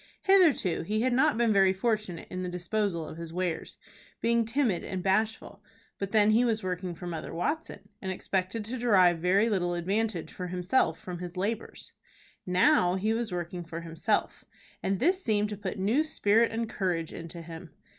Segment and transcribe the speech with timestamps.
[0.23, 3.77] Hitherto he had not been very fortunate in the disposal of his wares,
[4.19, 5.63] being timid and bashful;
[5.99, 10.33] but then he was working for Mother Watson, and expected to derive very little advantage
[10.33, 11.91] for himself from his labors.
[12.47, 14.43] Now he was working for himself,
[14.81, 17.69] and this seemed to put new spirit and courage into him.